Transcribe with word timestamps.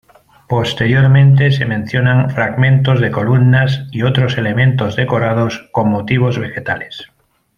Posteriormente 0.49 1.51
se 1.51 1.63
mencionan 1.67 2.31
fragmentos 2.31 2.99
de 3.01 3.11
columnas 3.11 3.85
y 3.91 4.01
otros 4.01 4.35
elementos 4.39 4.95
decorados 4.95 5.69
con 5.71 5.91
motivos 5.91 6.39
vegetales. 6.39 7.11